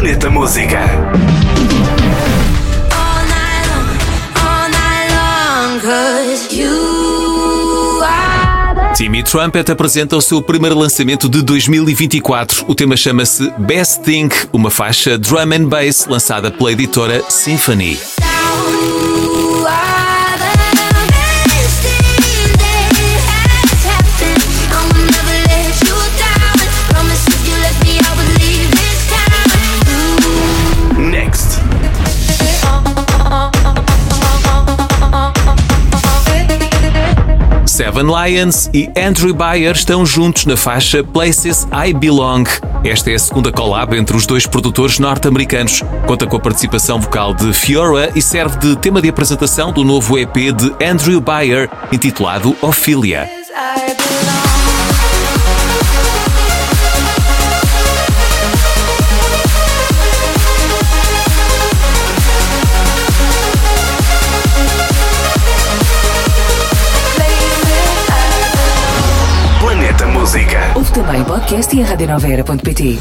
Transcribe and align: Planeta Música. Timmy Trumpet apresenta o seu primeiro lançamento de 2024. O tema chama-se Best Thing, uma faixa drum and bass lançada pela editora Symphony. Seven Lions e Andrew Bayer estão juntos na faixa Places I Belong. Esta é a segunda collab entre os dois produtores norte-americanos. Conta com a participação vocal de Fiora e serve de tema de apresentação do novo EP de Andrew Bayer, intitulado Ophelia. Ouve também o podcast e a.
Planeta 0.00 0.30
Música. 0.30 0.80
Timmy 8.96 9.22
Trumpet 9.22 9.70
apresenta 9.70 10.16
o 10.16 10.22
seu 10.22 10.40
primeiro 10.40 10.78
lançamento 10.78 11.28
de 11.28 11.42
2024. 11.42 12.64
O 12.66 12.74
tema 12.74 12.96
chama-se 12.96 13.52
Best 13.58 14.00
Thing, 14.00 14.30
uma 14.50 14.70
faixa 14.70 15.18
drum 15.18 15.52
and 15.52 15.68
bass 15.68 16.06
lançada 16.06 16.50
pela 16.50 16.72
editora 16.72 17.22
Symphony. 17.28 17.98
Seven 37.80 38.08
Lions 38.08 38.68
e 38.74 38.90
Andrew 38.94 39.32
Bayer 39.32 39.72
estão 39.72 40.04
juntos 40.04 40.44
na 40.44 40.54
faixa 40.54 41.02
Places 41.02 41.66
I 41.72 41.94
Belong. 41.94 42.44
Esta 42.84 43.10
é 43.10 43.14
a 43.14 43.18
segunda 43.18 43.50
collab 43.50 43.96
entre 43.96 44.14
os 44.14 44.26
dois 44.26 44.46
produtores 44.46 44.98
norte-americanos. 44.98 45.82
Conta 46.06 46.26
com 46.26 46.36
a 46.36 46.40
participação 46.40 47.00
vocal 47.00 47.32
de 47.32 47.54
Fiora 47.54 48.12
e 48.14 48.20
serve 48.20 48.58
de 48.58 48.76
tema 48.76 49.00
de 49.00 49.08
apresentação 49.08 49.72
do 49.72 49.82
novo 49.82 50.18
EP 50.18 50.34
de 50.54 50.74
Andrew 50.84 51.22
Bayer, 51.22 51.70
intitulado 51.90 52.54
Ophelia. 52.60 53.39
Ouve 70.90 71.02
também 71.02 71.22
o 71.22 71.24
podcast 71.24 71.76
e 71.76 71.82
a. 71.82 72.98